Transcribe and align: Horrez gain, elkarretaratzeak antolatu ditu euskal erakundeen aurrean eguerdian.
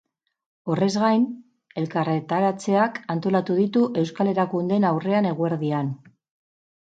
Horrez 0.75 0.87
gain, 1.01 1.25
elkarretaratzeak 1.81 2.97
antolatu 3.15 3.57
ditu 3.59 3.83
euskal 4.05 4.31
erakundeen 4.33 4.87
aurrean 4.89 5.31
eguerdian. 5.33 5.93